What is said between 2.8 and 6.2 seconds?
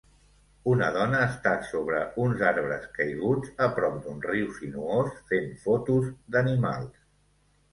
caiguts a prop d"un riu sinuós, fent fotos